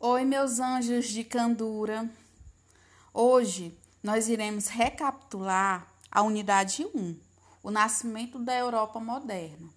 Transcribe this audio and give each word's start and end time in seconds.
Oi, 0.00 0.24
meus 0.24 0.60
anjos 0.60 1.08
de 1.08 1.24
candura. 1.24 2.08
Hoje 3.12 3.76
nós 4.00 4.28
iremos 4.28 4.68
recapitular 4.68 5.92
a 6.08 6.22
unidade 6.22 6.86
1, 6.94 7.16
o 7.64 7.70
nascimento 7.72 8.38
da 8.38 8.54
Europa 8.54 9.00
moderna. 9.00 9.68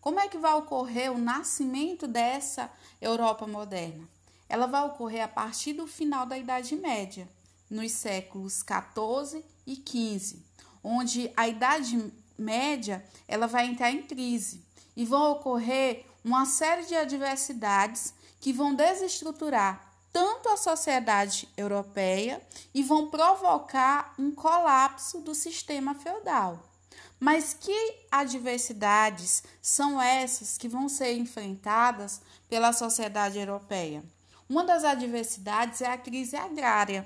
Como 0.00 0.20
é 0.20 0.28
que 0.28 0.38
vai 0.38 0.54
ocorrer 0.54 1.10
o 1.10 1.18
nascimento 1.18 2.06
dessa 2.06 2.70
Europa 3.00 3.48
moderna? 3.48 4.08
Ela 4.48 4.68
vai 4.68 4.84
ocorrer 4.84 5.24
a 5.24 5.28
partir 5.28 5.72
do 5.72 5.88
final 5.88 6.24
da 6.24 6.38
Idade 6.38 6.76
Média, 6.76 7.28
nos 7.68 7.90
séculos 7.90 8.62
14 8.62 9.44
e 9.66 9.76
15, 9.76 10.40
onde 10.84 11.32
a 11.36 11.48
Idade 11.48 12.12
Média 12.38 13.04
ela 13.26 13.48
vai 13.48 13.66
entrar 13.66 13.90
em 13.90 14.04
crise 14.04 14.64
e 14.96 15.04
vão 15.04 15.32
ocorrer 15.32 16.06
uma 16.24 16.46
série 16.46 16.86
de 16.86 16.94
adversidades 16.94 18.14
que 18.40 18.52
vão 18.52 18.74
desestruturar 18.74 19.94
tanto 20.12 20.48
a 20.48 20.56
sociedade 20.56 21.48
europeia 21.56 22.40
e 22.72 22.84
vão 22.84 23.10
provocar 23.10 24.14
um 24.16 24.30
colapso 24.30 25.20
do 25.20 25.34
sistema 25.34 25.92
feudal. 25.94 26.70
Mas 27.18 27.52
que 27.52 27.96
adversidades 28.12 29.42
são 29.60 30.00
essas 30.00 30.56
que 30.56 30.68
vão 30.68 30.88
ser 30.88 31.14
enfrentadas 31.16 32.20
pela 32.48 32.72
sociedade 32.72 33.38
europeia? 33.38 34.04
Uma 34.48 34.62
das 34.62 34.84
adversidades 34.84 35.80
é 35.80 35.90
a 35.90 35.98
crise 35.98 36.36
agrária. 36.36 37.04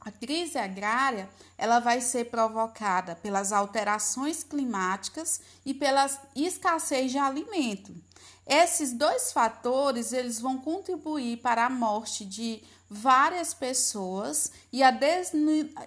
A 0.00 0.12
crise 0.12 0.58
agrária 0.58 1.28
ela 1.58 1.80
vai 1.80 2.00
ser 2.00 2.26
provocada 2.26 3.16
pelas 3.16 3.50
alterações 3.50 4.44
climáticas 4.44 5.40
e 5.64 5.74
pela 5.74 6.08
escassez 6.36 7.10
de 7.10 7.18
alimento. 7.18 8.05
Esses 8.46 8.92
dois 8.92 9.32
fatores 9.32 10.12
eles 10.12 10.40
vão 10.40 10.58
contribuir 10.58 11.38
para 11.38 11.66
a 11.66 11.70
morte 11.70 12.24
de 12.24 12.62
várias 12.88 13.52
pessoas 13.52 14.52
e 14.72 14.82
a, 14.82 14.96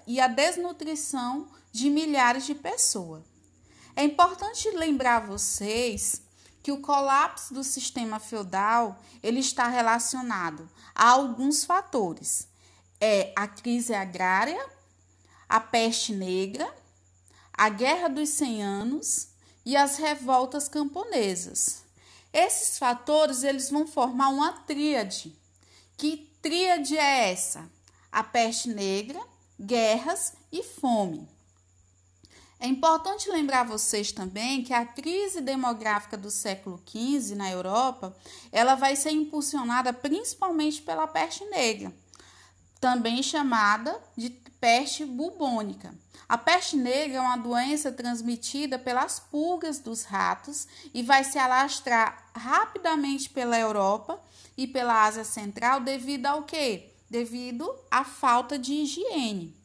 e 0.06 0.20
a 0.20 0.28
desnutrição 0.28 1.48
de 1.72 1.90
milhares 1.90 2.45
de 2.45 2.53
pessoas. 2.53 3.23
É 3.95 4.03
importante 4.03 4.70
lembrar 4.72 5.26
vocês 5.26 6.22
que 6.62 6.72
o 6.72 6.81
colapso 6.81 7.53
do 7.53 7.64
sistema 7.64 8.20
feudal 8.20 9.00
ele 9.23 9.40
está 9.40 9.68
relacionado 9.68 10.70
a 10.94 11.09
alguns 11.09 11.64
fatores. 11.64 12.48
É 13.00 13.31
a 13.36 13.48
crise 13.48 13.94
agrária, 13.94 14.64
a 15.48 15.59
peste 15.59 16.14
negra, 16.14 16.72
a 17.53 17.70
Guerra 17.70 18.09
dos 18.09 18.30
Cem 18.30 18.62
Anos 18.62 19.30
e 19.66 19.75
as 19.75 19.98
revoltas 19.98 20.68
camponesas. 20.68 21.84
Esses 22.31 22.77
fatores 22.77 23.44
eles 23.44 23.69
vão 23.69 23.88
formar 23.88 24.30
uma 24.30 24.53
tríade. 24.53 25.35
Que 25.97 26.31
tríade 26.41 26.97
é 26.97 27.31
essa? 27.31 27.69
A 28.11 28.23
peste 28.23 28.69
negra, 28.69 29.19
guerras 29.59 30.33
e 30.52 30.63
fome. 30.63 31.27
É 32.61 32.67
importante 32.67 33.30
lembrar 33.30 33.63
vocês 33.63 34.11
também 34.11 34.63
que 34.63 34.73
a 34.73 34.85
crise 34.85 35.39
demográfica 35.39 36.17
do 36.17 36.30
século 36.30 36.81
XV 36.85 37.33
na 37.33 37.50
Europa, 37.50 38.13
ela 38.52 38.75
vai 38.75 38.97
ser 38.97 39.11
impulsionada 39.11 39.94
principalmente 39.94 40.81
pela 40.81 41.07
peste 41.07 41.45
negra, 41.45 41.94
também 42.81 43.23
chamada 43.23 43.97
de 44.16 44.30
peste 44.59 45.05
bubônica. 45.05 45.94
A 46.30 46.38
peste 46.38 46.77
negra 46.77 47.17
é 47.17 47.19
uma 47.19 47.38
doença 47.38 47.91
transmitida 47.91 48.77
pelas 48.77 49.19
pulgas 49.19 49.80
dos 49.80 50.03
ratos 50.03 50.67
e 50.94 51.02
vai 51.02 51.23
se 51.23 51.39
alastrar 51.39 52.30
rapidamente 52.35 53.31
pela 53.31 53.58
Europa 53.58 54.22
e 54.55 54.67
pela 54.67 55.05
Ásia 55.05 55.23
Central 55.23 55.80
devido 55.80 56.27
ao 56.27 56.44
quê? 56.44 56.91
Devido 57.09 57.67
à 57.89 58.03
falta 58.03 58.59
de 58.59 58.73
higiene. 58.73 59.57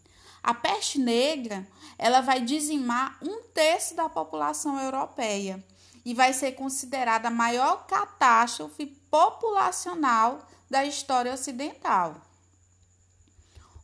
A 0.42 0.54
peste 0.54 0.98
negra, 0.98 1.68
ela 1.98 2.22
vai 2.22 2.40
dizimar 2.40 3.18
um 3.20 3.42
terço 3.52 3.94
da 3.94 4.08
população 4.08 4.80
europeia 4.80 5.62
e 6.02 6.14
vai 6.14 6.32
ser 6.32 6.52
considerada 6.52 7.28
a 7.28 7.30
maior 7.30 7.86
catástrofe 7.86 8.86
populacional 9.10 10.38
da 10.70 10.82
história 10.82 11.34
ocidental. 11.34 12.22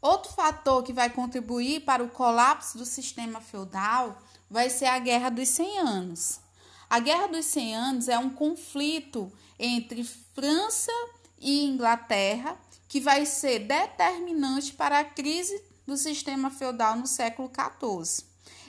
Outro 0.01 0.33
fator 0.33 0.83
que 0.83 0.93
vai 0.93 1.11
contribuir 1.11 1.81
para 1.81 2.03
o 2.03 2.09
colapso 2.09 2.79
do 2.79 2.87
sistema 2.87 3.41
feudal 3.41 4.19
vai 4.49 4.71
ser 4.71 4.87
a 4.87 4.99
Guerra 4.99 5.29
dos 5.29 5.49
100 5.49 5.79
Anos. 5.79 6.41
A 6.89 6.99
Guerra 6.99 7.29
dos 7.29 7.45
100 7.47 7.77
Anos 7.77 8.09
é 8.09 8.19
um 8.19 8.31
conflito 8.31 9.31
entre 9.59 10.03
França 10.03 10.93
e 11.39 11.65
Inglaterra 11.65 12.57
que 12.89 13.01
vai 13.01 13.27
ser 13.27 13.61
determinante 13.61 14.73
para 14.73 14.99
a 14.99 15.05
crise 15.05 15.63
do 15.87 15.97
sistema 15.97 16.51
feudal 16.51 16.97
no 16.97 17.07
século 17.07 17.51
XIV. 17.51 18.25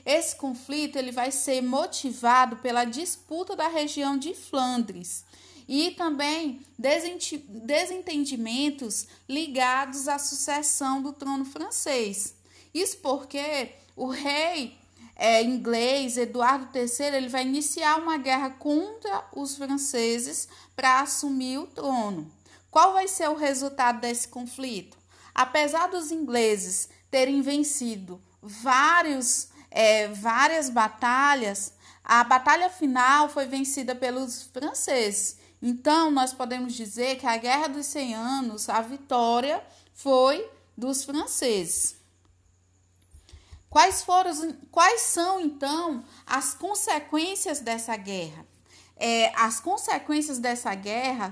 Esse 0.06 0.36
conflito 0.36 0.98
ele 0.98 1.12
vai 1.12 1.31
ser 1.31 1.62
motivado 1.62 2.58
pela 2.58 2.84
disputa 2.86 3.56
da 3.56 3.68
região 3.68 4.18
de 4.18 4.34
Flandres 4.34 5.24
e 5.71 5.91
também 5.91 6.61
desentendimentos 7.47 9.07
ligados 9.29 10.09
à 10.09 10.19
sucessão 10.19 11.01
do 11.01 11.13
trono 11.13 11.45
francês. 11.45 12.35
Isso 12.73 12.97
porque 12.97 13.71
o 13.95 14.07
rei 14.07 14.77
é, 15.15 15.41
inglês 15.41 16.17
Eduardo 16.17 16.67
III 16.77 17.15
ele 17.15 17.29
vai 17.29 17.43
iniciar 17.43 17.95
uma 17.99 18.17
guerra 18.17 18.49
contra 18.49 19.23
os 19.33 19.55
franceses 19.55 20.49
para 20.75 20.99
assumir 20.99 21.59
o 21.59 21.67
trono. 21.67 22.29
Qual 22.69 22.91
vai 22.91 23.07
ser 23.07 23.29
o 23.29 23.35
resultado 23.35 24.01
desse 24.01 24.27
conflito? 24.27 24.97
Apesar 25.33 25.88
dos 25.88 26.11
ingleses 26.11 26.89
terem 27.09 27.41
vencido 27.41 28.21
vários, 28.41 29.47
é, 29.69 30.09
várias 30.09 30.69
batalhas, 30.69 31.71
a 32.03 32.25
batalha 32.25 32.69
final 32.69 33.29
foi 33.29 33.45
vencida 33.45 33.95
pelos 33.95 34.43
franceses 34.43 35.39
então, 35.61 36.09
nós 36.09 36.33
podemos 36.33 36.73
dizer 36.73 37.17
que 37.19 37.27
a 37.27 37.38
Guerra 37.38 37.67
dos 37.67 37.85
100 37.85 38.16
Anos, 38.16 38.67
a 38.67 38.81
vitória 38.81 39.63
foi 39.94 40.49
dos 40.75 41.03
franceses. 41.03 41.95
Quais, 43.69 44.01
foram, 44.01 44.31
quais 44.71 45.01
são, 45.01 45.39
então, 45.39 46.03
as 46.25 46.53
consequências 46.53 47.59
dessa 47.59 47.95
guerra? 47.95 48.45
É, 48.97 49.31
as 49.35 49.59
consequências 49.59 50.39
dessa 50.39 50.73
guerra, 50.73 51.31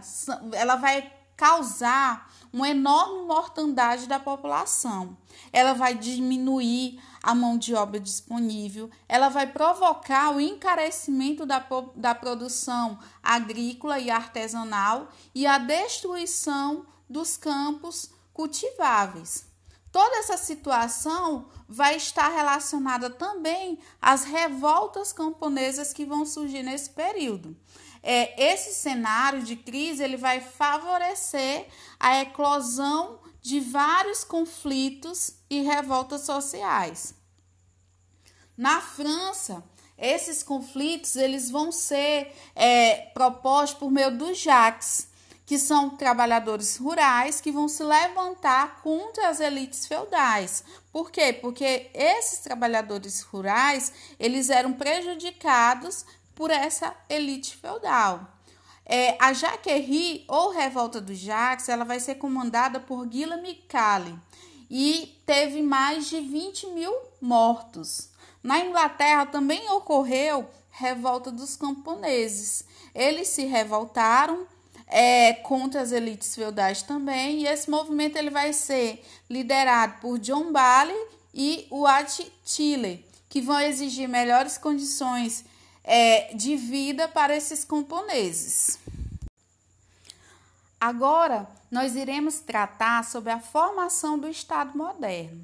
ela 0.53 0.75
vai 0.75 1.11
causar 1.39 2.29
uma 2.51 2.67
enorme 2.67 3.25
mortandade 3.25 4.07
da 4.07 4.19
população. 4.19 5.17
Ela 5.53 5.71
vai 5.71 5.95
diminuir 5.95 7.01
a 7.23 7.33
mão 7.33 7.57
de 7.57 7.73
obra 7.73 7.97
disponível, 7.97 8.89
ela 9.07 9.29
vai 9.29 9.47
provocar 9.47 10.35
o 10.35 10.41
encarecimento 10.41 11.45
da, 11.45 11.65
da 11.95 12.13
produção 12.13 12.99
agrícola 13.23 13.99
e 13.99 14.09
artesanal 14.09 15.07
e 15.33 15.47
a 15.47 15.57
destruição 15.57 16.85
dos 17.09 17.37
campos 17.37 18.11
cultiváveis. 18.33 19.45
Toda 19.91 20.17
essa 20.17 20.35
situação 20.35 21.47
vai 21.67 21.95
estar 21.95 22.27
relacionada 22.27 23.09
também 23.09 23.79
às 24.01 24.25
revoltas 24.25 25.13
camponesas 25.13 25.93
que 25.93 26.05
vão 26.05 26.25
surgir 26.25 26.63
nesse 26.63 26.89
período. 26.89 27.55
É, 28.01 28.51
esse 28.53 28.73
cenário 28.73 29.43
de 29.43 29.55
crise 29.55 30.03
ele 30.03 30.17
vai 30.17 30.41
favorecer 30.41 31.67
a 31.99 32.21
eclosão 32.21 33.19
de 33.41 33.59
vários 33.59 34.23
conflitos 34.23 35.33
e 35.49 35.61
revoltas 35.61 36.21
sociais. 36.21 37.13
Na 38.57 38.81
França, 38.81 39.63
esses 39.97 40.43
conflitos 40.43 41.15
eles 41.15 41.49
vão 41.49 41.71
ser 41.71 42.33
é, 42.55 43.11
propostos 43.13 43.79
por 43.79 43.91
meio 43.91 44.17
dos 44.17 44.37
Jacques, 44.37 45.07
que 45.45 45.57
são 45.57 45.89
trabalhadores 45.89 46.77
rurais 46.77 47.41
que 47.41 47.51
vão 47.51 47.67
se 47.67 47.83
levantar 47.83 48.81
contra 48.83 49.29
as 49.29 49.39
elites 49.39 49.87
feudais. 49.87 50.63
Por 50.91 51.09
quê? 51.09 51.33
Porque 51.33 51.89
esses 51.93 52.39
trabalhadores 52.39 53.21
rurais 53.21 53.91
eles 54.19 54.49
eram 54.49 54.73
prejudicados 54.73 56.05
por 56.39 56.51
essa 56.51 56.95
elite 57.09 57.57
feudal. 57.57 58.25
É, 58.85 59.17
a 59.19 59.33
Jaquerie, 59.33 60.23
ou 60.25 60.51
Revolta 60.51 61.01
dos 61.01 61.17
Jacques, 61.17 61.67
ela 61.67 61.83
vai 61.83 61.99
ser 61.99 62.15
comandada 62.15 62.79
por 62.79 63.05
Guilherme 63.05 63.55
Cali 63.67 64.17
e 64.71 65.21
teve 65.25 65.61
mais 65.61 66.07
de 66.07 66.21
20 66.21 66.67
mil 66.67 66.95
mortos. 67.19 68.11
Na 68.41 68.57
Inglaterra 68.57 69.25
também 69.25 69.69
ocorreu 69.71 70.49
Revolta 70.69 71.29
dos 71.29 71.57
Camponeses. 71.57 72.63
Eles 72.95 73.27
se 73.27 73.43
revoltaram 73.43 74.47
é, 74.87 75.33
contra 75.33 75.81
as 75.81 75.91
elites 75.91 76.33
feudais 76.33 76.81
também, 76.81 77.41
e 77.41 77.47
esse 77.47 77.69
movimento 77.69 78.15
ele 78.15 78.29
vai 78.29 78.53
ser 78.53 79.05
liderado 79.29 79.99
por 79.99 80.17
John 80.17 80.53
Bally 80.53 80.95
e 81.33 81.67
Wat 81.69 82.31
Tiller, 82.45 83.03
que 83.27 83.41
vão 83.41 83.59
exigir 83.59 84.07
melhores 84.07 84.57
condições 84.57 85.43
é, 85.91 86.31
de 86.35 86.55
vida 86.55 87.07
para 87.07 87.35
esses 87.35 87.65
camponeses. 87.65 88.77
Agora, 90.79 91.49
nós 91.71 91.95
iremos 91.95 92.39
tratar 92.39 93.03
sobre 93.03 93.31
a 93.31 93.39
formação 93.39 94.17
do 94.17 94.27
Estado 94.27 94.77
moderno. 94.77 95.41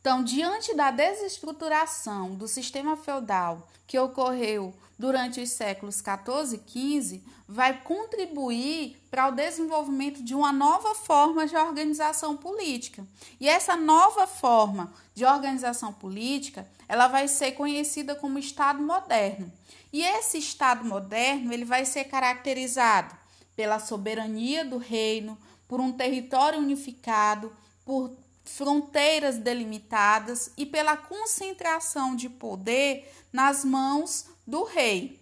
Então, 0.00 0.24
diante 0.24 0.74
da 0.74 0.90
desestruturação 0.90 2.34
do 2.34 2.48
sistema 2.48 2.96
feudal 2.96 3.68
que 3.86 3.96
ocorreu 3.96 4.74
durante 4.98 5.40
os 5.40 5.50
séculos 5.50 6.00
14 6.00 6.56
e 6.56 6.58
15, 6.58 7.22
vai 7.46 7.80
contribuir 7.82 9.00
para 9.10 9.28
o 9.28 9.32
desenvolvimento 9.32 10.24
de 10.24 10.34
uma 10.34 10.52
nova 10.52 10.94
forma 10.96 11.46
de 11.46 11.56
organização 11.56 12.36
política. 12.36 13.06
E 13.38 13.48
essa 13.48 13.76
nova 13.76 14.26
forma 14.26 14.92
de 15.14 15.24
organização 15.24 15.92
política, 15.92 16.68
ela 16.88 17.06
vai 17.06 17.28
ser 17.28 17.52
conhecida 17.52 18.16
como 18.16 18.38
Estado 18.40 18.82
moderno. 18.82 19.52
E 19.94 20.02
esse 20.02 20.38
Estado 20.38 20.84
moderno, 20.84 21.52
ele 21.52 21.64
vai 21.64 21.84
ser 21.84 22.06
caracterizado 22.06 23.16
pela 23.54 23.78
soberania 23.78 24.64
do 24.64 24.76
reino, 24.76 25.38
por 25.68 25.78
um 25.78 25.92
território 25.92 26.58
unificado, 26.58 27.52
por 27.84 28.10
fronteiras 28.44 29.38
delimitadas 29.38 30.50
e 30.56 30.66
pela 30.66 30.96
concentração 30.96 32.16
de 32.16 32.28
poder 32.28 33.08
nas 33.32 33.64
mãos 33.64 34.26
do 34.44 34.64
rei. 34.64 35.20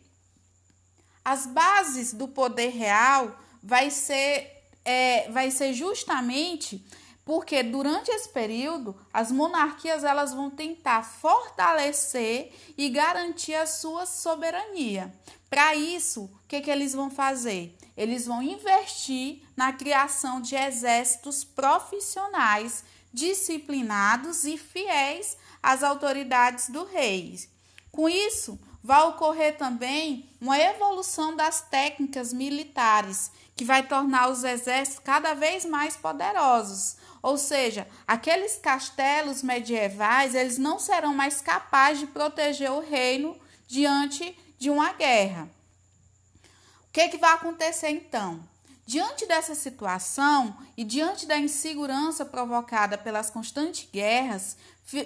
As 1.23 1.45
bases 1.47 2.15
do 2.15 2.27
poder 2.27 2.71
real 2.71 3.39
vai 3.63 3.91
ser, 3.91 4.71
é, 4.87 5.31
vai 5.33 5.51
ser 5.51 5.75
justamente 5.75 6.83
porque 7.25 7.63
durante 7.63 8.11
esse 8.11 8.29
período 8.29 8.97
as 9.13 9.31
monarquias 9.31 10.05
elas 10.05 10.35
vão 10.35 10.51
tentar 10.51 11.03
fortalecer 11.03 12.53
e 12.77 12.89
garantir 12.89 13.55
a 13.55 13.67
sua 13.67 14.07
soberania. 14.07 15.13
Para 15.49 15.75
isso, 15.75 16.23
o 16.25 16.49
que, 16.49 16.61
que 16.61 16.71
eles 16.71 16.95
vão 16.95 17.11
fazer? 17.11 17.77
Eles 17.97 18.27
vão 18.27 18.43
investir 18.43 19.43
na 19.57 19.73
criação 19.73 20.41
de 20.41 20.57
exércitos 20.57 21.45
profissionais, 21.45 22.83
disciplinados 23.13 24.45
e 24.45 24.57
fiéis 24.57 25.37
às 25.63 25.83
autoridades 25.83 26.71
do 26.71 26.85
rei. 26.85 27.39
Com 27.91 28.09
isso, 28.09 28.59
vai 28.83 29.03
ocorrer 29.03 29.57
também 29.57 30.29
uma 30.41 30.59
evolução 30.59 31.37
das 31.37 31.61
técnicas 31.61 32.33
militares, 32.33 33.31
que 33.57 33.65
vai 33.65 33.83
tornar 33.83 34.29
os 34.29 34.45
exércitos 34.45 35.03
cada 35.05 35.35
vez 35.35 35.65
mais 35.65 35.97
poderosos. 35.97 36.97
Ou 37.23 37.37
seja, 37.37 37.87
aqueles 38.07 38.57
castelos 38.57 39.43
medievais, 39.43 40.35
eles 40.35 40.59
não 40.59 40.79
serão 40.79 41.15
mais 41.15 41.41
capazes 41.41 42.01
de 42.01 42.07
proteger 42.09 42.71
o 42.71 42.81
reino 42.81 43.37
diante 43.69 44.37
de 44.59 44.71
uma 44.71 44.93
guerra. 44.93 45.49
O 46.89 46.93
que, 46.93 47.09
que 47.09 47.19
vai 47.19 47.33
acontecer 47.33 47.91
então? 47.91 48.41
Diante 48.85 49.27
dessa 49.27 49.55
situação 49.55 50.57
e 50.77 50.83
diante 50.85 51.25
da 51.25 51.39
insegurança 51.39 52.25
provocada 52.27 52.99
pelas 52.99 53.31
constantes 53.31 53.89
guerras, 53.91 54.57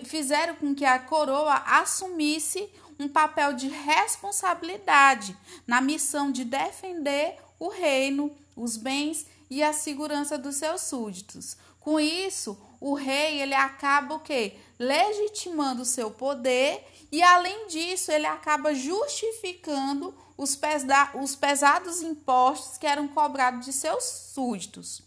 fizeram 0.05 0.57
com 0.57 0.75
que 0.75 0.85
a 0.85 0.99
coroa 0.99 1.63
assumisse 1.67 2.69
um 2.99 3.09
papel 3.09 3.53
de 3.53 3.69
responsabilidade 3.69 5.37
na 5.67 5.81
missão 5.81 6.33
de 6.33 6.45
defender 6.45 7.37
o 7.59 7.69
reino, 7.69 8.31
os 8.55 8.77
bens 8.77 9.27
e 9.49 9.63
a 9.63 9.73
segurança 9.73 10.37
dos 10.37 10.57
seus 10.57 10.83
súditos. 10.83 11.57
Com 11.81 12.01
isso, 12.01 12.59
o 12.81 12.95
rei 12.95 13.41
ele 13.41 13.55
acaba 13.55 14.17
o 14.17 14.21
quê? 14.21 14.57
legitimando 14.79 15.83
o 15.83 15.87
seu 15.87 16.11
poder 16.11 16.85
e 17.11 17.23
além 17.23 17.69
disso, 17.69 18.11
ele 18.13 18.27
acaba 18.27 18.75
justificando 18.75 20.15
os, 20.37 20.55
pesa 20.55 21.11
os 21.15 21.35
pesados 21.35 22.03
impostos 22.03 22.77
que 22.77 22.87
eram 22.87 23.09
cobrados 23.09 23.65
de 23.65 23.73
seus 23.73 24.05
súditos. 24.05 25.03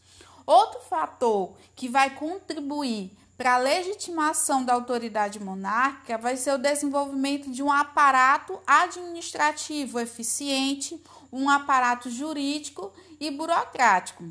Outro 0.45 0.79
fator 0.81 1.53
que 1.75 1.87
vai 1.87 2.15
contribuir 2.15 3.11
para 3.37 3.55
a 3.55 3.57
legitimação 3.57 4.65
da 4.65 4.73
autoridade 4.73 5.39
monárquica 5.39 6.17
vai 6.17 6.35
ser 6.35 6.53
o 6.53 6.57
desenvolvimento 6.57 7.51
de 7.51 7.61
um 7.61 7.71
aparato 7.71 8.59
administrativo 8.65 9.99
eficiente, 9.99 11.01
um 11.31 11.49
aparato 11.49 12.09
jurídico 12.09 12.93
e 13.19 13.29
burocrático. 13.31 14.25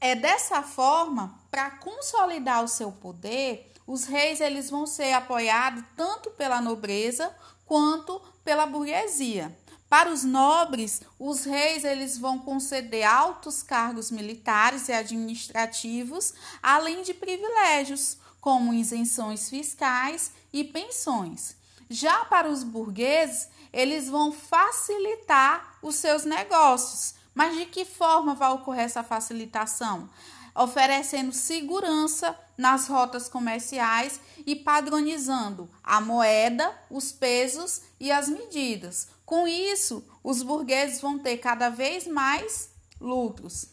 É 0.00 0.14
dessa 0.14 0.62
forma, 0.62 1.38
para 1.50 1.70
consolidar 1.70 2.64
o 2.64 2.68
seu 2.68 2.90
poder, 2.90 3.72
os 3.86 4.04
reis 4.04 4.40
eles 4.40 4.68
vão 4.70 4.86
ser 4.86 5.12
apoiados 5.12 5.84
tanto 5.96 6.30
pela 6.30 6.60
nobreza 6.60 7.34
quanto 7.64 8.20
pela 8.44 8.66
burguesia. 8.66 9.56
Para 9.88 10.10
os 10.10 10.24
nobres, 10.24 11.02
os 11.18 11.44
reis 11.44 11.84
eles 11.84 12.16
vão 12.16 12.38
conceder 12.38 13.04
altos 13.04 13.62
cargos 13.62 14.10
militares 14.10 14.88
e 14.88 14.92
administrativos, 14.92 16.32
além 16.62 17.02
de 17.02 17.12
privilégios, 17.12 18.16
como 18.40 18.72
isenções 18.72 19.50
fiscais 19.50 20.32
e 20.52 20.64
pensões. 20.64 21.56
Já 21.88 22.24
para 22.24 22.48
os 22.48 22.64
burgueses, 22.64 23.48
eles 23.72 24.08
vão 24.08 24.30
facilitar 24.32 25.78
os 25.82 25.96
seus 25.96 26.24
negócios. 26.24 27.14
Mas 27.34 27.56
de 27.56 27.66
que 27.66 27.84
forma 27.84 28.34
vai 28.34 28.50
ocorrer 28.52 28.84
essa 28.84 29.02
facilitação? 29.02 30.08
Oferecendo 30.54 31.32
segurança 31.32 32.38
nas 32.58 32.86
rotas 32.86 33.28
comerciais 33.28 34.20
e 34.46 34.54
padronizando 34.54 35.70
a 35.82 36.00
moeda, 36.00 36.76
os 36.90 37.10
pesos 37.10 37.80
e 37.98 38.12
as 38.12 38.28
medidas. 38.28 39.08
Com 39.24 39.48
isso, 39.48 40.04
os 40.22 40.42
burgueses 40.42 41.00
vão 41.00 41.18
ter 41.18 41.38
cada 41.38 41.70
vez 41.70 42.06
mais 42.06 42.68
lucros. 43.00 43.68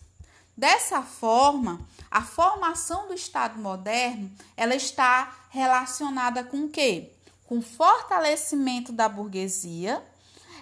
Dessa 0.55 1.01
forma, 1.01 1.87
a 2.09 2.21
formação 2.21 3.07
do 3.07 3.13
Estado 3.13 3.59
moderno, 3.59 4.31
ela 4.57 4.75
está 4.75 5.45
relacionada 5.49 6.43
com 6.43 6.65
o 6.65 6.69
quê? 6.69 7.13
Com 7.49 7.61
fortalecimento 7.61 8.91
da 8.91 9.09
burguesia 9.09 10.03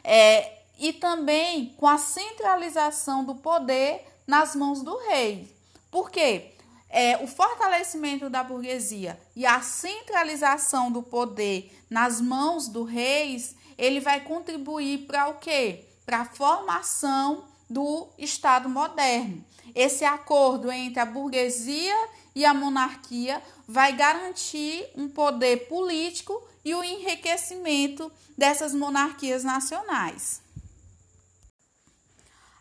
é, 0.01 0.59
e 0.79 0.93
também 0.93 1.75
com 1.77 1.85
a 1.85 1.97
centralização 1.97 3.25
do 3.25 3.35
poder 3.35 4.07
nas 4.25 4.55
mãos 4.55 4.81
do 4.81 4.95
rei. 4.97 5.53
Por 5.91 6.09
quê? 6.09 6.53
é, 6.89 7.17
o 7.17 7.27
fortalecimento 7.27 8.29
da 8.29 8.43
burguesia 8.43 9.19
e 9.35 9.45
a 9.45 9.61
centralização 9.61 10.91
do 10.91 11.03
poder 11.03 11.71
nas 11.89 12.21
mãos 12.21 12.67
do 12.67 12.83
reis, 12.83 13.55
ele 13.77 13.99
vai 13.99 14.21
contribuir 14.21 15.05
para 15.05 15.27
o 15.27 15.35
quê? 15.35 15.85
Para 16.05 16.21
a 16.21 16.25
formação 16.25 17.45
do 17.69 18.07
Estado 18.17 18.69
moderno. 18.69 19.43
Esse 19.75 20.05
acordo 20.05 20.71
entre 20.71 20.99
a 20.99 21.05
burguesia 21.05 21.95
e 22.33 22.45
a 22.45 22.53
monarquia 22.53 23.41
vai 23.67 23.91
garantir 23.93 24.87
um 24.95 25.09
poder 25.09 25.67
político 25.67 26.41
e 26.67 26.75
o 26.75 26.83
enriquecimento 26.83 28.11
dessas 28.37 28.73
monarquias 28.73 29.41
nacionais. 29.41 30.41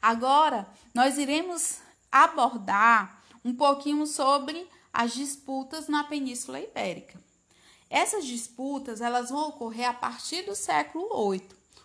Agora, 0.01 0.69
nós 0.95 1.19
iremos 1.19 1.79
abordar 2.11 3.21
um 3.45 3.53
pouquinho 3.53 4.07
sobre 4.07 4.71
as 4.93 5.13
disputas 5.13 5.89
na 5.89 6.05
Península 6.05 6.61
Ibérica. 6.61 7.19
Essas 7.91 8.25
disputas 8.25 9.01
elas 9.01 9.31
vão 9.31 9.49
ocorrer 9.49 9.89
a 9.89 9.95
partir 9.95 10.43
do 10.43 10.55
século 10.55 11.33
VIII, 11.33 11.43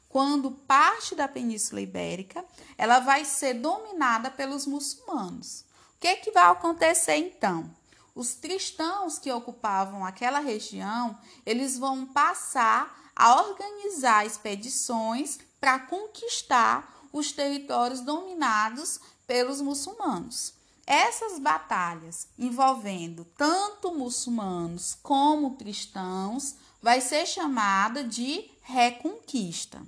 quando 0.07 0.51
parte 0.51 1.15
da 1.15 1.27
Península 1.27 1.81
Ibérica 1.81 2.45
ela 2.77 2.99
vai 2.99 3.25
ser 3.25 3.55
dominada 3.55 4.29
pelos 4.29 4.67
muçulmanos. 4.67 5.65
O 5.95 5.99
que, 5.99 6.17
que 6.17 6.29
vai 6.29 6.51
acontecer 6.51 7.15
então? 7.15 7.80
Os 8.13 8.33
cristãos 8.33 9.17
que 9.17 9.31
ocupavam 9.31 10.05
aquela 10.05 10.39
região, 10.39 11.17
eles 11.45 11.77
vão 11.77 12.05
passar 12.05 13.11
a 13.15 13.41
organizar 13.41 14.25
expedições 14.25 15.39
para 15.59 15.79
conquistar 15.79 17.07
os 17.13 17.31
territórios 17.31 18.01
dominados 18.01 18.99
pelos 19.27 19.61
muçulmanos. 19.61 20.53
Essas 20.85 21.39
batalhas 21.39 22.27
envolvendo 22.37 23.25
tanto 23.37 23.93
muçulmanos 23.93 24.97
como 25.01 25.55
cristãos 25.55 26.55
vai 26.81 26.99
ser 26.99 27.25
chamada 27.25 28.03
de 28.03 28.49
reconquista. 28.61 29.81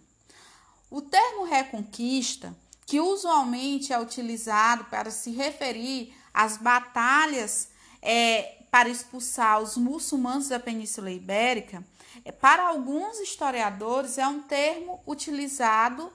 O 0.90 1.02
termo 1.02 1.44
reconquista, 1.44 2.56
que 2.86 3.02
usualmente 3.02 3.92
é 3.92 4.00
utilizado 4.00 4.86
para 4.86 5.10
se 5.10 5.32
referir 5.32 6.16
às 6.34 6.58
batalhas 6.58 7.70
é, 8.04 8.58
para 8.70 8.90
expulsar 8.90 9.62
os 9.62 9.78
muçulmanos 9.78 10.50
da 10.50 10.60
Península 10.60 11.10
Ibérica, 11.10 11.84
é, 12.26 12.32
para 12.32 12.68
alguns 12.68 13.20
historiadores 13.20 14.18
é 14.18 14.28
um 14.28 14.42
termo 14.42 15.02
utilizado 15.08 16.12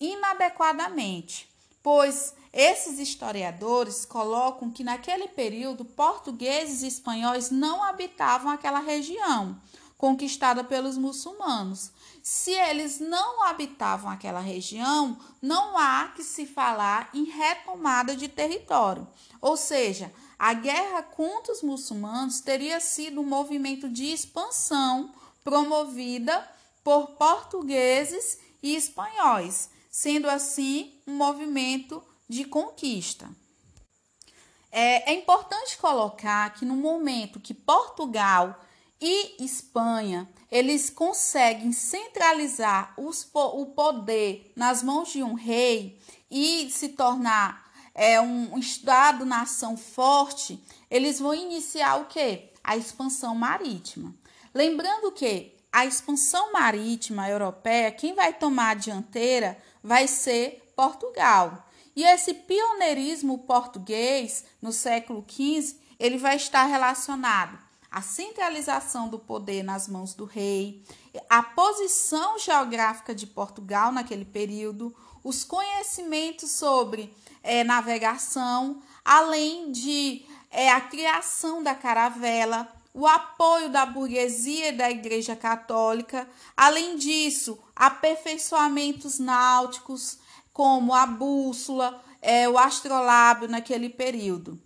inadequadamente, 0.00 1.48
pois 1.82 2.34
esses 2.52 2.98
historiadores 2.98 4.06
colocam 4.06 4.70
que 4.70 4.84
naquele 4.84 5.28
período 5.28 5.84
portugueses 5.84 6.82
e 6.82 6.86
espanhóis 6.86 7.50
não 7.50 7.82
habitavam 7.82 8.50
aquela 8.52 8.80
região 8.80 9.60
conquistada 9.98 10.62
pelos 10.62 10.96
muçulmanos. 10.96 11.90
se 12.22 12.50
eles 12.50 12.98
não 12.98 13.44
habitavam 13.44 14.10
aquela 14.10 14.40
região, 14.40 15.16
não 15.40 15.78
há 15.78 16.08
que 16.08 16.24
se 16.24 16.44
falar 16.44 17.08
em 17.14 17.24
retomada 17.24 18.16
de 18.16 18.26
território. 18.26 19.06
Ou 19.40 19.56
seja, 19.56 20.12
a 20.38 20.52
guerra 20.52 21.02
contra 21.02 21.52
os 21.52 21.62
muçulmanos 21.62 22.40
teria 22.40 22.78
sido 22.80 23.20
um 23.20 23.26
movimento 23.26 23.88
de 23.88 24.12
expansão 24.12 25.12
promovida 25.42 26.46
por 26.84 27.12
portugueses 27.12 28.38
e 28.62 28.76
espanhóis, 28.76 29.70
sendo 29.90 30.28
assim 30.28 31.00
um 31.06 31.14
movimento 31.16 32.02
de 32.28 32.44
conquista. 32.44 33.30
É, 34.70 35.10
é 35.10 35.14
importante 35.14 35.78
colocar 35.78 36.52
que 36.54 36.64
no 36.64 36.76
momento 36.76 37.40
que 37.40 37.54
Portugal 37.54 38.60
e 39.00 39.42
Espanha 39.42 40.28
eles 40.50 40.90
conseguem 40.90 41.72
centralizar 41.72 42.94
os, 42.96 43.28
o 43.32 43.66
poder 43.66 44.52
nas 44.54 44.82
mãos 44.82 45.12
de 45.12 45.22
um 45.22 45.34
rei 45.34 45.98
e 46.30 46.70
se 46.70 46.90
tornar 46.90 47.65
é, 47.96 48.20
um 48.20 48.58
Estado-nação 48.58 49.74
forte, 49.74 50.62
eles 50.90 51.18
vão 51.18 51.32
iniciar 51.32 51.96
o 51.96 52.04
que? 52.04 52.50
A 52.62 52.76
expansão 52.76 53.34
marítima. 53.34 54.14
Lembrando 54.54 55.10
que 55.12 55.54
a 55.72 55.86
expansão 55.86 56.52
marítima 56.52 57.28
europeia, 57.28 57.90
quem 57.90 58.14
vai 58.14 58.34
tomar 58.34 58.70
a 58.70 58.74
dianteira 58.74 59.56
vai 59.82 60.06
ser 60.06 60.70
Portugal. 60.76 61.66
E 61.94 62.04
esse 62.04 62.34
pioneirismo 62.34 63.38
português 63.38 64.44
no 64.60 64.72
século 64.72 65.24
XV, 65.26 65.76
ele 65.98 66.18
vai 66.18 66.36
estar 66.36 66.66
relacionado 66.66 67.58
à 67.90 68.02
centralização 68.02 69.08
do 69.08 69.18
poder 69.18 69.62
nas 69.62 69.88
mãos 69.88 70.12
do 70.12 70.26
rei, 70.26 70.84
a 71.30 71.42
posição 71.42 72.38
geográfica 72.38 73.14
de 73.14 73.26
Portugal 73.26 73.90
naquele 73.90 74.26
período, 74.26 74.94
os 75.24 75.44
conhecimentos 75.44 76.50
sobre 76.50 77.10
é, 77.46 77.62
navegação, 77.62 78.82
além 79.04 79.70
de 79.70 80.26
é, 80.50 80.70
a 80.70 80.80
criação 80.80 81.62
da 81.62 81.74
caravela, 81.74 82.68
o 82.92 83.06
apoio 83.06 83.68
da 83.68 83.86
burguesia 83.86 84.70
e 84.70 84.72
da 84.72 84.90
Igreja 84.90 85.36
Católica, 85.36 86.28
além 86.56 86.96
disso, 86.96 87.58
aperfeiçoamentos 87.74 89.18
náuticos, 89.18 90.18
como 90.52 90.92
a 90.92 91.06
bússola, 91.06 92.02
é, 92.20 92.48
o 92.48 92.58
astrolábio 92.58 93.48
naquele 93.48 93.88
período. 93.88 94.60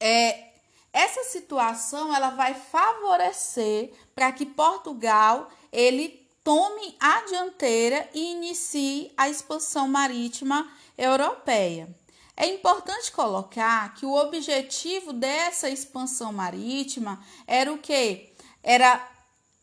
É, 0.00 0.48
essa 0.92 1.22
situação 1.24 2.14
ela 2.14 2.30
vai 2.30 2.54
favorecer 2.54 3.92
para 4.14 4.32
que 4.32 4.44
Portugal 4.44 5.48
ele 5.70 6.26
tome 6.42 6.96
a 6.98 7.20
dianteira 7.26 8.08
e 8.14 8.32
inicie 8.32 9.12
a 9.16 9.28
expansão 9.28 9.86
marítima 9.86 10.68
europeia. 11.00 11.88
É 12.36 12.46
importante 12.46 13.10
colocar 13.10 13.94
que 13.94 14.04
o 14.06 14.14
objetivo 14.14 15.12
dessa 15.12 15.68
expansão 15.68 16.32
marítima 16.32 17.20
era 17.46 17.72
o 17.72 17.78
que? 17.78 18.32
Era 18.62 19.08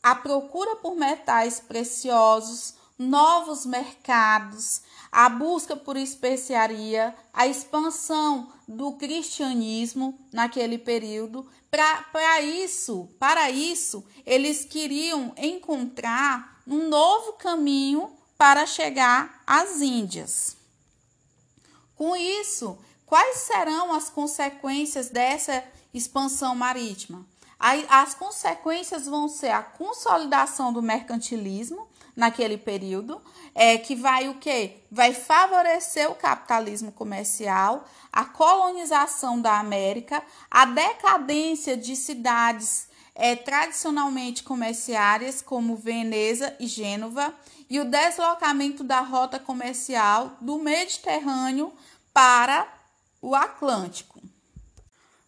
a 0.02 0.16
procura 0.16 0.76
por 0.78 0.96
metais 0.96 1.60
preciosos, 1.60 2.76
novos 2.98 3.66
mercados, 3.66 4.82
a 5.12 5.30
busca 5.30 5.76
por 5.76 5.96
especiaria, 5.96 7.16
a 7.32 7.48
expansão 7.48 8.52
do 8.68 8.94
cristianismo 8.94 10.18
naquele 10.34 10.78
período. 10.78 11.48
Para 11.70 12.42
isso, 12.42 13.10
para 13.20 13.52
isso, 13.52 14.04
eles 14.26 14.66
queriam 14.66 15.34
encontrar 15.38 16.62
um 16.66 16.90
novo 16.90 17.34
caminho 17.34 18.12
para 18.38 18.66
chegar 18.66 19.42
às 19.46 19.82
Índias. 19.82 20.57
Com 21.98 22.16
isso, 22.16 22.78
quais 23.06 23.38
serão 23.38 23.94
as 23.94 24.10
consequências 24.10 25.10
dessa 25.10 25.64
expansão 25.94 26.56
marítima? 26.56 27.26
As 27.90 28.14
consequências 28.14 29.08
vão 29.08 29.28
ser 29.28 29.50
a 29.50 29.64
consolidação 29.64 30.72
do 30.72 30.82
mercantilismo, 30.82 31.88
naquele 32.16 32.58
período, 32.58 33.22
é 33.54 33.78
que 33.78 33.96
vai 33.96 34.28
o 34.28 34.40
quê? 34.40 34.78
Vai 34.92 35.14
favorecer 35.14 36.10
o 36.10 36.16
capitalismo 36.16 36.92
comercial, 36.92 37.86
a 38.12 38.26
colonização 38.26 39.40
da 39.40 39.60
América, 39.60 40.24
a 40.50 40.66
decadência 40.66 41.78
de 41.78 41.96
cidades 41.96 42.87
é, 43.20 43.36
tradicionalmente 43.36 44.44
comerciárias, 44.44 45.42
como 45.42 45.76
Veneza 45.76 46.56
e 46.60 46.68
Gênova, 46.68 47.34
e 47.68 47.80
o 47.80 47.86
deslocamento 47.86 48.84
da 48.84 49.00
rota 49.02 49.40
comercial 49.40 50.38
do 50.40 50.60
Mediterrâneo 50.60 51.74
para 52.14 52.72
o 53.20 53.34
Atlântico. 53.34 54.22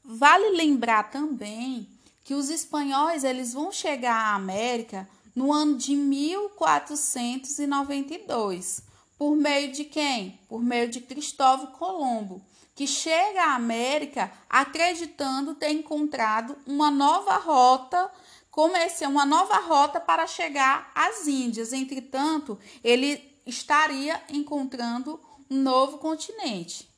Vale 0.05 0.55
lembrar 0.55 1.09
também 1.09 1.89
que 2.23 2.35
os 2.35 2.51
espanhóis 2.51 3.23
eles 3.23 3.53
vão 3.53 3.71
chegar 3.71 4.15
à 4.15 4.35
América 4.35 5.09
no 5.35 5.51
ano 5.51 5.75
de 5.75 5.95
1492. 5.95 8.83
Por 9.17 9.35
meio 9.35 9.71
de 9.71 9.83
quem? 9.83 10.39
Por 10.47 10.61
meio 10.63 10.89
de 10.89 11.01
Cristóvão 11.01 11.65
Colombo, 11.67 12.39
que 12.79 12.87
chega 12.87 13.43
à 13.43 13.55
América 13.55 14.31
acreditando 14.49 15.53
ter 15.53 15.69
encontrado 15.69 16.57
uma 16.65 16.89
nova 16.89 17.35
rota 17.35 18.09
comercial, 18.49 19.11
uma 19.11 19.25
nova 19.25 19.57
rota 19.57 19.99
para 19.99 20.25
chegar 20.25 20.89
às 20.95 21.27
Índias. 21.27 21.73
Entretanto, 21.73 22.57
ele 22.81 23.37
estaria 23.45 24.23
encontrando 24.29 25.19
um 25.51 25.61
novo 25.61 25.97
continente. 25.97 26.89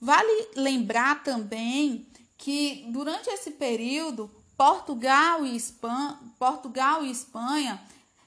Vale 0.00 0.50
lembrar 0.54 1.24
também 1.24 2.06
que 2.38 2.86
durante 2.90 3.28
esse 3.28 3.50
período 3.50 4.30
Portugal 4.56 5.44
e 5.44 5.56
Espanha, 5.56 6.16
Portugal 6.38 7.04
e 7.04 7.10
Espanha, 7.10 7.82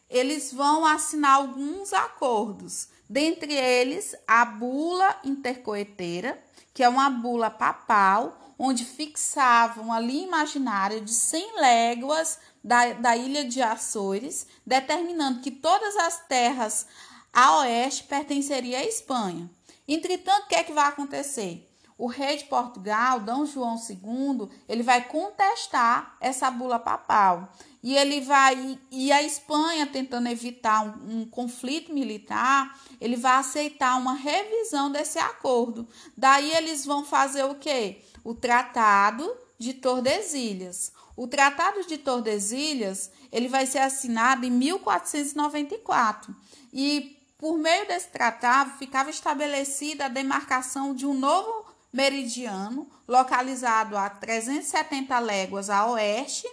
eles 0.09 0.51
vão 0.51 0.85
assinar 0.85 1.35
alguns 1.35 1.93
acordos, 1.93 2.89
dentre 3.09 3.53
eles 3.53 4.15
a 4.27 4.45
bula 4.45 5.19
intercoeteira, 5.23 6.41
que 6.73 6.83
é 6.83 6.89
uma 6.89 7.09
bula 7.09 7.49
papal, 7.49 8.37
onde 8.59 8.85
fixavam 8.85 9.91
a 9.93 9.99
linha 9.99 10.27
imaginária 10.27 10.99
de 10.99 11.13
100 11.13 11.59
léguas 11.59 12.39
da, 12.63 12.93
da 12.93 13.15
ilha 13.15 13.45
de 13.45 13.61
Açores, 13.61 14.47
determinando 14.65 15.41
que 15.41 15.51
todas 15.51 15.95
as 15.95 16.27
terras 16.27 16.87
a 17.31 17.59
oeste 17.59 18.03
pertenceriam 18.03 18.79
à 18.79 18.83
Espanha. 18.83 19.49
Entretanto, 19.87 20.45
o 20.45 20.47
que 20.47 20.55
é 20.55 20.63
que 20.63 20.73
vai 20.73 20.87
acontecer? 20.87 21.69
O 21.97 22.05
rei 22.05 22.37
de 22.37 22.43
Portugal, 22.45 23.19
D. 23.19 23.31
João 23.47 23.75
II, 23.75 24.49
ele 24.69 24.83
vai 24.83 25.03
contestar 25.05 26.15
essa 26.21 26.51
bula 26.51 26.77
papal. 26.77 27.51
E 27.81 27.95
ele 27.95 28.21
vai 28.21 28.77
e 28.91 29.11
a 29.11 29.23
Espanha 29.23 29.87
tentando 29.87 30.27
evitar 30.27 30.83
um, 30.83 31.21
um, 31.21 31.25
conflito 31.25 31.91
militar, 31.93 32.79
ele 33.01 33.15
vai 33.15 33.37
aceitar 33.37 33.97
uma 33.97 34.13
revisão 34.13 34.91
desse 34.91 35.17
acordo. 35.17 35.87
Daí 36.15 36.51
eles 36.55 36.85
vão 36.85 37.03
fazer 37.03 37.43
o 37.45 37.55
quê? 37.55 38.03
O 38.23 38.35
Tratado 38.35 39.35
de 39.57 39.73
Tordesilhas. 39.73 40.91
O 41.15 41.27
Tratado 41.27 41.83
de 41.87 41.97
Tordesilhas, 41.97 43.09
ele 43.31 43.47
vai 43.47 43.65
ser 43.65 43.79
assinado 43.79 44.45
em 44.45 44.51
1494. 44.51 46.35
E 46.71 47.17
por 47.37 47.57
meio 47.57 47.87
desse 47.87 48.09
tratado 48.09 48.71
ficava 48.77 49.09
estabelecida 49.09 50.05
a 50.05 50.09
demarcação 50.09 50.93
de 50.93 51.05
um 51.05 51.13
novo 51.13 51.66
meridiano, 51.91 52.89
localizado 53.07 53.97
a 53.97 54.09
370 54.09 55.17
léguas 55.19 55.69
a 55.69 55.85
oeste 55.87 56.47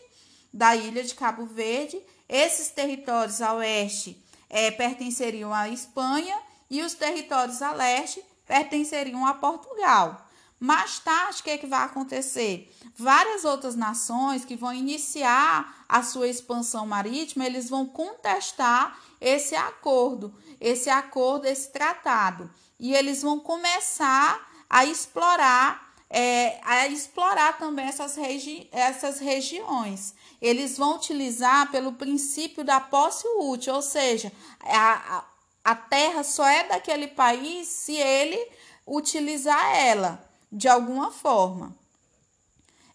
da 0.52 0.76
ilha 0.76 1.02
de 1.02 1.14
Cabo 1.14 1.46
Verde. 1.46 2.00
Esses 2.28 2.68
territórios 2.68 3.42
a 3.42 3.54
oeste 3.54 4.22
é, 4.48 4.70
pertenceriam 4.70 5.52
à 5.52 5.68
Espanha 5.68 6.38
e 6.70 6.82
os 6.82 6.94
territórios 6.94 7.60
a 7.60 7.72
leste 7.72 8.24
pertenceriam 8.46 9.26
a 9.26 9.34
Portugal. 9.34 10.24
Mais 10.60 10.98
tarde, 10.98 11.40
o 11.40 11.44
que, 11.44 11.50
é 11.50 11.58
que 11.58 11.66
vai 11.66 11.84
acontecer? 11.84 12.72
Várias 12.96 13.44
outras 13.44 13.74
nações 13.74 14.44
que 14.44 14.56
vão 14.56 14.72
iniciar 14.72 15.84
a 15.88 16.02
sua 16.02 16.28
expansão 16.28 16.86
marítima, 16.86 17.44
eles 17.44 17.68
vão 17.68 17.84
contestar 17.84 18.98
esse 19.20 19.54
acordo, 19.54 20.34
esse 20.60 20.88
acordo, 20.88 21.46
esse 21.46 21.70
tratado. 21.70 22.50
E 22.78 22.94
eles 22.94 23.20
vão 23.20 23.40
começar 23.40 24.53
a 24.74 24.84
explorar, 24.84 25.94
é, 26.10 26.58
a 26.64 26.88
explorar 26.88 27.56
também 27.58 27.86
essas, 27.86 28.16
regi 28.16 28.68
essas 28.72 29.20
regiões. 29.20 30.16
Eles 30.42 30.76
vão 30.76 30.96
utilizar 30.96 31.70
pelo 31.70 31.92
princípio 31.92 32.64
da 32.64 32.80
posse 32.80 33.24
útil, 33.38 33.72
ou 33.72 33.80
seja, 33.80 34.32
a, 34.60 35.18
a, 35.18 35.24
a 35.62 35.76
terra 35.76 36.24
só 36.24 36.44
é 36.44 36.64
daquele 36.64 37.06
país 37.06 37.68
se 37.68 37.94
ele 37.94 38.50
utilizar 38.84 39.76
ela 39.76 40.28
de 40.50 40.66
alguma 40.66 41.12
forma. 41.12 41.72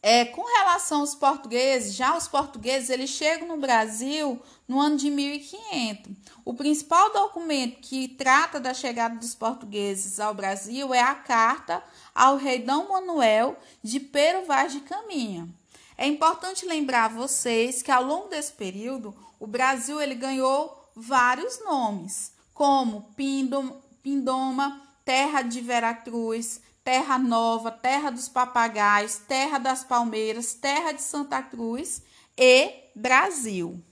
É, 0.02 0.24
com 0.24 0.42
relação 0.42 1.02
aos 1.02 1.14
portugueses, 1.14 1.94
já 1.94 2.16
os 2.16 2.26
portugueses 2.26 2.90
eles 2.90 3.10
chegam 3.10 3.50
no 3.50 3.58
Brasil 3.58 4.42
no 4.66 4.80
ano 4.80 4.96
de 4.96 5.10
1500. 5.10 6.14
O 6.46 6.54
principal 6.54 7.12
documento 7.12 7.82
que 7.82 8.08
trata 8.08 8.62
da 8.62 8.74
chegada 8.74 9.16
dos 9.16 9.36
portugueses 9.36 10.18
ao 10.20 10.34
Brasil 10.34 10.94
é 10.94 11.02
a 11.02 11.16
carta 11.16 11.84
ao 12.16 12.38
rei 12.38 12.60
Dom 12.60 12.88
Manuel 12.88 13.58
de 13.84 14.00
Pero 14.00 14.46
Vaz 14.46 14.72
de 14.72 14.80
Caminha. 14.80 15.50
É 15.98 16.08
importante 16.08 16.66
lembrar 16.66 17.10
vocês 17.10 17.82
que 17.82 17.92
ao 17.92 18.04
longo 18.04 18.30
desse 18.30 18.54
período 18.54 19.14
o 19.38 19.46
Brasil 19.46 20.00
ele 20.00 20.16
ganhou 20.16 20.90
vários 20.96 21.62
nomes, 21.66 22.32
como 22.54 23.14
Pindom, 23.18 23.82
Pindoma, 24.02 24.82
Terra 25.04 25.42
de 25.42 25.60
Veracruz, 25.60 26.62
Terra 26.84 27.18
Nova, 27.18 27.72
Terra 27.72 28.10
dos 28.10 28.30
Papagaios, 28.30 29.18
Terra 29.28 29.58
das 29.58 29.84
Palmeiras, 29.84 30.54
Terra 30.54 30.92
de 30.92 31.02
Santa 31.02 31.42
Cruz 31.42 32.02
e 32.38 32.92
Brasil. 32.96 33.84